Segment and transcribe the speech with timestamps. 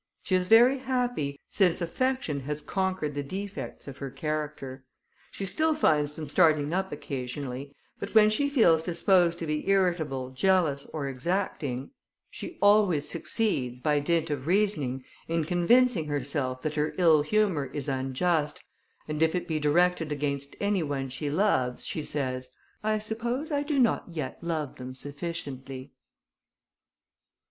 [0.23, 4.83] She is very happy, since affection has conquered the defects of her character.
[5.29, 10.31] She still finds them starting up occasionally, but when she feels disposed to be irritable,
[10.31, 11.91] jealous, or exacting,
[12.31, 17.87] she always succeeds, by dint of reasoning, in convincing herself that her ill humour is
[17.87, 18.63] unjust;
[19.07, 22.49] and if it be directed against any one she loves, she says,
[22.83, 25.93] "_I suppose I do not yet love them sufficiently.